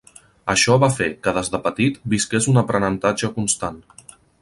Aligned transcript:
Això 0.53 0.77
va 0.83 0.89
fer 0.95 1.09
que, 1.27 1.35
des 1.39 1.53
de 1.57 1.61
petit, 1.67 2.01
visqués 2.17 2.51
un 2.55 2.61
aprenentatge 2.65 3.35
constant. 3.41 3.83